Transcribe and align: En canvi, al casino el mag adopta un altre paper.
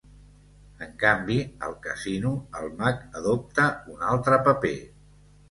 En 0.85 0.95
canvi, 1.03 1.35
al 1.67 1.75
casino 1.83 2.31
el 2.61 2.73
mag 2.81 3.05
adopta 3.21 3.69
un 3.93 4.09
altre 4.15 4.43
paper. 4.51 4.75